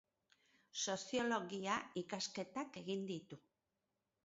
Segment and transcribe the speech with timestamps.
[0.85, 3.43] Soziologia ikasketak egin ditu.